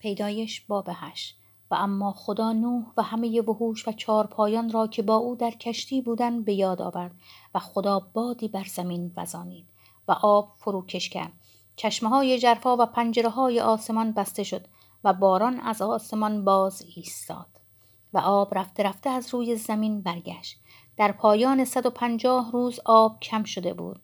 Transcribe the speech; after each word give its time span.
پیدایش 0.00 0.60
باب 0.60 0.88
هشت. 0.92 1.40
و 1.70 1.74
اما 1.74 2.12
خدا 2.12 2.52
نوح 2.52 2.84
و 2.96 3.02
همه 3.02 3.40
وحوش 3.40 3.88
و 3.88 3.92
چهار 3.92 4.26
پایان 4.26 4.70
را 4.70 4.86
که 4.86 5.02
با 5.02 5.16
او 5.16 5.36
در 5.36 5.50
کشتی 5.50 6.00
بودند 6.00 6.44
به 6.44 6.54
یاد 6.54 6.82
آورد 6.82 7.14
و 7.54 7.58
خدا 7.58 8.00
بادی 8.12 8.48
بر 8.48 8.64
زمین 8.64 9.12
وزانید 9.16 9.66
و 10.08 10.12
آب 10.12 10.52
فروکش 10.56 11.08
کرد. 11.08 11.32
چشمه 11.76 12.08
های 12.08 12.38
جرفا 12.38 12.76
و 12.76 12.86
پنجره 12.86 13.28
های 13.28 13.60
آسمان 13.60 14.12
بسته 14.12 14.42
شد 14.42 14.66
و 15.04 15.12
باران 15.12 15.60
از 15.60 15.82
آسمان 15.82 16.44
باز 16.44 16.84
ایستاد 16.96 17.46
و 18.12 18.18
آب 18.18 18.58
رفته 18.58 18.82
رفته 18.82 19.10
از 19.10 19.34
روی 19.34 19.56
زمین 19.56 20.00
برگشت. 20.00 20.60
در 20.96 21.12
پایان 21.12 21.64
150 21.64 22.50
روز 22.52 22.80
آب 22.84 23.20
کم 23.20 23.44
شده 23.44 23.74
بود. 23.74 24.00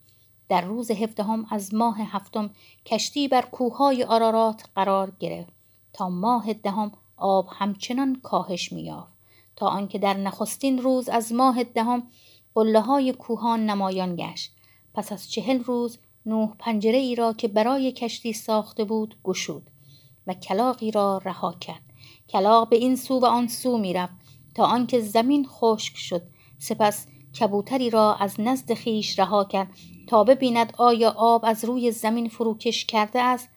در 0.49 0.61
روز 0.61 0.91
هفدهم 0.91 1.45
از 1.51 1.73
ماه 1.73 1.97
هفتم 2.01 2.49
کشتی 2.85 3.27
بر 3.27 3.41
کوههای 3.41 4.03
آرارات 4.03 4.63
قرار 4.75 5.11
گرفت. 5.19 5.56
تا 5.97 6.09
ماه 6.09 6.53
دهم 6.53 6.91
آب 7.17 7.47
همچنان 7.51 8.19
کاهش 8.23 8.71
میافت 8.71 9.13
تا 9.55 9.67
آنکه 9.67 9.99
در 9.99 10.13
نخستین 10.13 10.77
روز 10.81 11.09
از 11.09 11.33
ماه 11.33 11.63
دهم 11.63 12.03
قله 12.55 12.81
های 12.81 13.13
کوهان 13.13 13.65
نمایان 13.65 14.15
گشت. 14.15 14.51
پس 14.93 15.11
از 15.11 15.31
چهل 15.31 15.63
روز 15.63 15.97
نوح 16.25 16.55
پنجره 16.59 16.97
ای 16.97 17.15
را 17.15 17.33
که 17.33 17.47
برای 17.47 17.91
کشتی 17.91 18.33
ساخته 18.33 18.83
بود 18.83 19.15
گشود 19.23 19.69
و 20.27 20.33
کلاقی 20.33 20.91
را 20.91 21.21
رها 21.25 21.53
کرد. 21.53 21.81
کلاق 22.29 22.69
به 22.69 22.75
این 22.75 22.95
سو 22.95 23.19
و 23.19 23.25
آن 23.25 23.47
سو 23.47 23.77
می‌رفت 23.77 24.13
تا 24.55 24.65
آنکه 24.65 25.01
زمین 25.01 25.45
خشک 25.45 25.97
شد. 25.97 26.21
سپس 26.59 27.07
کبوتری 27.39 27.89
را 27.89 28.15
از 28.15 28.39
نزد 28.39 28.73
خیش 28.73 29.19
رها 29.19 29.43
کرد 29.43 29.69
تا 30.07 30.23
ببیند 30.23 30.73
آیا 30.77 31.09
آب 31.17 31.45
از 31.45 31.65
روی 31.65 31.91
زمین 31.91 32.29
فروکش 32.29 32.85
کرده 32.85 33.21
است. 33.21 33.49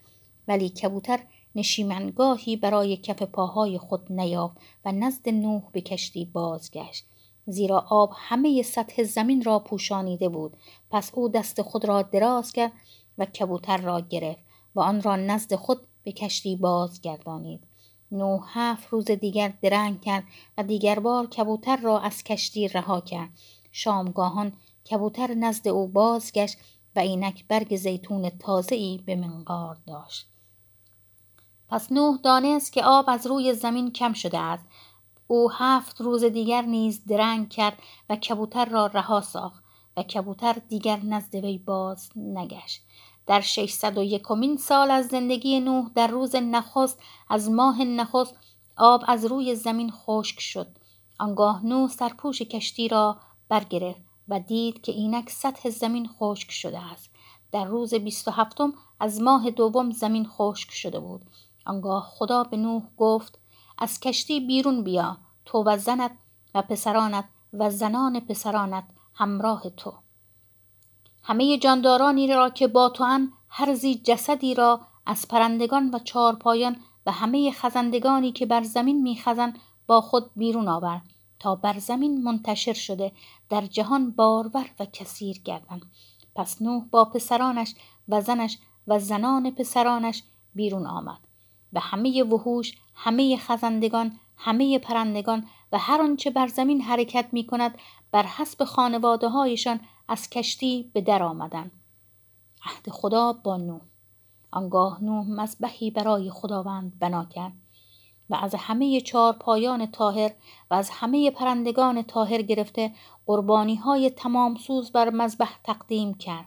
ولی 0.49 0.69
کبوتر 0.69 1.21
نشیمنگاهی 1.55 2.57
برای 2.57 2.97
کف 2.97 3.23
پاهای 3.23 3.79
خود 3.79 4.13
نیافت 4.13 4.57
و 4.85 4.93
نزد 4.93 5.29
نوح 5.29 5.63
به 5.73 5.81
کشتی 5.81 6.25
بازگشت. 6.25 7.07
زیرا 7.47 7.87
آب 7.89 8.11
همه 8.15 8.63
سطح 8.63 9.03
زمین 9.03 9.45
را 9.45 9.59
پوشانیده 9.59 10.29
بود. 10.29 10.57
پس 10.91 11.11
او 11.15 11.29
دست 11.29 11.63
خود 11.63 11.85
را 11.85 12.03
دراز 12.03 12.53
کرد 12.53 12.73
و 13.19 13.25
کبوتر 13.25 13.77
را 13.77 14.01
گرفت 14.01 14.41
و 14.75 14.81
آن 14.81 15.03
را 15.03 15.17
نزد 15.17 15.55
خود 15.55 15.81
به 16.03 16.13
کشتی 16.13 16.57
بازگردانید. 16.57 17.67
نوح 18.13 18.43
هفت 18.47 18.89
روز 18.89 19.05
دیگر 19.05 19.53
درنگ 19.63 20.01
کرد 20.01 20.25
و 20.59 20.63
دیگر 20.63 20.99
بار 20.99 21.27
کبوتر 21.27 21.77
را 21.77 22.01
از 22.01 22.25
کشتی 22.25 22.69
رها 22.69 23.01
کرد. 23.01 23.31
شامگاهان 23.73 24.53
کبوتر 24.91 25.35
نزد 25.35 25.69
او 25.69 25.89
بازگشت 25.89 26.59
و 26.97 26.99
اینک 26.99 27.49
برگ 27.49 27.77
زیتون 27.77 28.31
تازه‌ای 28.31 28.99
به 29.07 29.17
منقار 29.17 29.79
داشت. 29.87 30.27
پس 31.71 31.93
نوح 31.93 32.17
دانست 32.17 32.73
که 32.73 32.85
آب 32.85 33.05
از 33.09 33.27
روی 33.27 33.55
زمین 33.55 33.93
کم 33.93 34.13
شده 34.13 34.39
است. 34.39 34.65
او 35.27 35.53
هفت 35.53 36.01
روز 36.01 36.25
دیگر 36.25 36.63
نیز 36.63 37.05
درنگ 37.05 37.49
کرد 37.49 37.79
و 38.09 38.17
کبوتر 38.17 38.65
را 38.65 38.87
رها 38.87 39.21
ساخت 39.21 39.65
و 39.97 40.03
کبوتر 40.03 40.53
دیگر 40.53 41.01
نزد 41.05 41.35
وی 41.35 41.59
باز 41.59 42.11
نگشت. 42.17 42.83
در 43.27 43.41
ششصد 43.41 43.99
و 43.99 44.03
یکمین 44.03 44.57
سال 44.57 44.91
از 44.91 45.07
زندگی 45.07 45.61
نوح 45.61 45.91
در 45.95 46.07
روز 46.07 46.37
نخست 46.37 46.99
از 47.29 47.51
ماه 47.51 47.85
نخست 47.85 48.35
آب 48.77 49.05
از 49.07 49.25
روی 49.25 49.55
زمین 49.55 49.91
خشک 49.91 50.41
شد. 50.41 50.69
آنگاه 51.19 51.67
نوح 51.67 51.91
سرپوش 51.91 52.43
کشتی 52.43 52.89
را 52.89 53.21
برگرفت 53.49 54.01
و 54.29 54.41
دید 54.41 54.83
که 54.83 54.93
اینک 54.93 55.31
سطح 55.31 55.71
زمین 55.71 56.09
خشک 56.09 56.51
شده 56.51 56.79
است. 56.93 57.11
در 57.53 57.65
روز 57.65 57.95
بیست 57.95 58.29
و 58.29 58.31
هفتم 58.31 58.73
از 59.01 59.21
ماه 59.21 59.51
دوم 59.51 59.91
زمین 59.91 60.27
خشک 60.27 60.71
شده 60.71 61.01
بود. 61.01 61.23
آنگاه 61.71 62.03
خدا 62.11 62.45
به 62.45 62.57
نوح 62.57 62.83
گفت 62.97 63.39
از 63.79 64.01
کشتی 64.01 64.41
بیرون 64.41 64.85
بیا 64.85 65.19
تو 65.45 65.63
و 65.67 65.79
زنت 65.79 66.11
و 66.55 66.63
پسرانت 66.63 67.25
و 67.53 67.71
زنان 67.71 68.21
پسرانت 68.21 68.85
همراه 69.15 69.71
تو. 69.71 69.93
همه 71.23 71.59
جاندارانی 71.59 72.27
را 72.27 72.51
که 72.51 72.67
با 72.67 72.89
تو 72.89 73.05
ان 73.05 73.33
هر 73.49 73.75
زی 73.75 73.95
جسدی 73.95 74.55
را 74.55 74.81
از 75.07 75.29
پرندگان 75.29 75.95
و 75.95 75.99
چارپایان 75.99 76.77
و 77.07 77.13
همه 77.13 77.51
خزندگانی 77.51 78.33
که 78.33 78.47
بر 78.47 78.63
زمین 78.63 79.03
میخزند 79.03 79.59
با 79.87 80.01
خود 80.01 80.31
بیرون 80.37 80.69
آور 80.69 81.01
تا 81.39 81.55
بر 81.55 81.79
زمین 81.79 82.23
منتشر 82.23 82.73
شده 82.73 83.13
در 83.49 83.67
جهان 83.67 84.11
بارور 84.11 84.71
و 84.81 84.87
کثیر 84.93 85.39
گردند 85.39 85.83
پس 86.35 86.63
نوح 86.63 86.85
با 86.91 87.05
پسرانش 87.05 87.75
و 88.09 88.21
زنش 88.21 88.59
و 88.87 88.99
زنان 88.99 89.51
پسرانش 89.51 90.23
بیرون 90.55 90.87
آمد. 90.87 91.30
و 91.73 91.81
همه 91.81 92.23
وحوش 92.23 92.79
همه 92.95 93.37
خزندگان 93.37 94.19
همه 94.37 94.79
پرندگان 94.79 95.47
و 95.73 95.79
هر 95.79 96.01
آنچه 96.01 96.31
بر 96.31 96.47
زمین 96.47 96.81
حرکت 96.81 97.29
می 97.33 97.47
کند 97.47 97.79
بر 98.13 98.23
حسب 98.23 98.65
خانواده 98.65 99.29
هایشان 99.29 99.81
از 100.09 100.31
کشتی 100.31 100.91
به 100.95 101.01
در 101.01 101.23
آمدند 101.23 101.71
عهد 102.65 102.91
خدا 102.91 103.33
با 103.33 103.57
نوح. 103.57 103.81
آنگاه 104.51 105.05
نوح 105.05 105.27
مذبحی 105.27 105.91
برای 105.91 106.31
خداوند 106.31 106.99
بنا 106.99 107.25
کرد 107.25 107.53
و 108.31 108.35
از 108.35 108.55
همه 108.55 109.01
چهار 109.01 109.33
پایان 109.33 109.87
تاهر 109.87 110.31
و 110.71 110.75
از 110.75 110.91
همه 110.91 111.31
پرندگان 111.31 112.03
تاهر 112.03 112.43
گرفته 112.43 112.93
قربانی 113.27 113.77
های 113.77 114.11
تمام 114.11 114.55
سوز 114.55 114.93
بر 114.93 115.11
مذبح 115.11 115.59
تقدیم 115.65 116.15
کرد. 116.15 116.47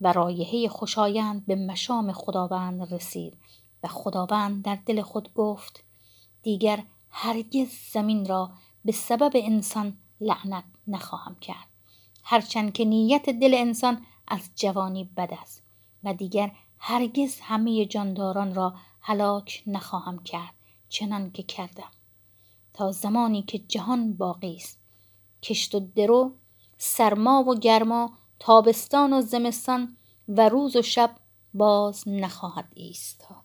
و 0.00 0.12
رایحه 0.12 0.68
خوشایند 0.68 1.46
به 1.46 1.56
مشام 1.56 2.12
خداوند 2.12 2.94
رسید. 2.94 3.38
و 3.84 3.88
خداوند 3.88 4.64
در 4.64 4.78
دل 4.86 5.02
خود 5.02 5.34
گفت 5.34 5.84
دیگر 6.42 6.84
هرگز 7.10 7.68
زمین 7.92 8.26
را 8.26 8.50
به 8.84 8.92
سبب 8.92 9.32
انسان 9.34 9.98
لعنت 10.20 10.64
نخواهم 10.86 11.34
کرد. 11.34 11.68
هرچند 12.22 12.72
که 12.72 12.84
نیت 12.84 13.30
دل 13.30 13.54
انسان 13.54 14.06
از 14.28 14.50
جوانی 14.56 15.04
بد 15.04 15.30
است 15.42 15.62
و 16.04 16.14
دیگر 16.14 16.52
هرگز 16.78 17.40
همه 17.40 17.86
جانداران 17.86 18.54
را 18.54 18.74
هلاک 19.00 19.62
نخواهم 19.66 20.22
کرد 20.22 20.54
چنان 20.88 21.30
که 21.30 21.42
کردم. 21.42 21.90
تا 22.72 22.92
زمانی 22.92 23.42
که 23.42 23.58
جهان 23.58 24.12
باقی 24.12 24.56
است. 24.56 24.78
کشت 25.42 25.74
و 25.74 25.80
درو 25.80 26.34
سرما 26.78 27.44
و 27.44 27.54
گرما 27.54 28.18
تابستان 28.38 29.12
و 29.12 29.20
زمستان 29.20 29.96
و 30.28 30.48
روز 30.48 30.76
و 30.76 30.82
شب 30.82 31.16
باز 31.54 32.08
نخواهد 32.08 32.72
ایستاد. 32.74 33.43